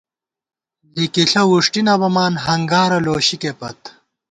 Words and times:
لِکِݪہ 0.93 1.41
وُݭٹی 1.49 1.81
نہ 1.87 1.93
بَمان، 2.01 2.33
ہنگارہ 2.45 2.99
لُوشِکے 3.05 3.51
پت 3.59 3.79